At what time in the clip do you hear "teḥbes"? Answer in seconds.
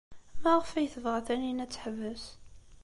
1.71-2.23